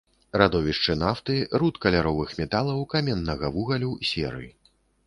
Радовішчы 0.41 0.95
нафты, 1.01 1.35
руд 1.63 1.79
каляровых 1.85 2.35
металаў, 2.43 2.83
каменнага 2.95 3.55
вугалю, 3.59 3.97
серы. 4.13 4.47